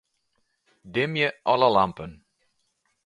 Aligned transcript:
Dimje 0.95 1.27
alle 1.53 1.69
lampen. 1.77 2.19